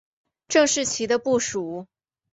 [0.47, 1.85] 郑士琦的部属。